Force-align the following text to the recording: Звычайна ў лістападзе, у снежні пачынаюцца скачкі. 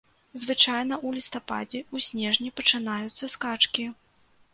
Звычайна 0.43 0.95
ў 1.05 1.19
лістападзе, 1.19 1.81
у 1.97 2.01
снежні 2.05 2.49
пачынаюцца 2.61 3.29
скачкі. 3.35 3.85